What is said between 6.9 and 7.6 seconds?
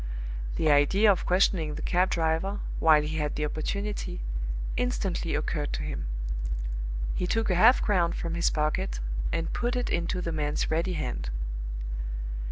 He took a